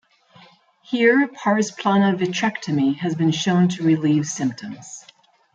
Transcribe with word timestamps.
Here 0.81 1.27
pars 1.27 1.69
plana 1.69 2.17
vitrectomy 2.17 2.95
has 2.97 3.13
been 3.13 3.29
shown 3.29 3.69
to 3.69 3.83
relieve 3.83 4.25
symptoms. 4.25 5.05